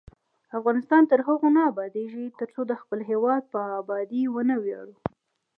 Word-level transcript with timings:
افغانستان 0.57 1.01
تر 1.11 1.19
هغو 1.27 1.47
نه 1.55 1.61
ابادیږي، 1.71 2.25
ترڅو 2.39 2.61
د 2.67 2.73
خپل 2.81 2.99
هیواد 3.09 3.43
په 3.53 3.59
ابادۍ 3.81 4.23
ونه 4.33 4.55
ویاړو. 4.63 4.95